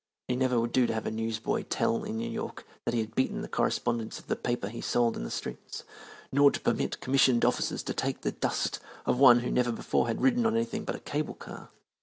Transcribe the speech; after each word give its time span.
It 0.27 0.37
never 0.37 0.59
would 0.59 0.71
do 0.71 0.87
to 0.87 0.93
have 0.95 1.05
a 1.05 1.11
newsboy 1.11 1.61
tell 1.69 2.03
in 2.03 2.17
New 2.17 2.27
York 2.27 2.65
that 2.85 2.95
he 2.95 3.01
had 3.01 3.13
beaten 3.13 3.43
the 3.43 3.47
correspondents 3.47 4.17
of 4.17 4.25
the 4.25 4.35
papers 4.35 4.71
he 4.71 4.81
sold 4.81 5.15
in 5.15 5.23
the 5.23 5.29
streets; 5.29 5.83
nor 6.31 6.49
to 6.49 6.59
permit 6.59 7.01
commissioned 7.01 7.45
officers 7.45 7.83
to 7.83 7.93
take 7.93 8.21
the 8.21 8.31
dust 8.31 8.79
of 9.05 9.19
one 9.19 9.41
who 9.41 9.51
never 9.51 9.71
before 9.71 10.07
had 10.07 10.23
ridden 10.23 10.47
on 10.47 10.55
anything 10.55 10.85
but 10.85 10.95
a 10.95 10.99
cable 10.99 11.35
car. 11.35 11.69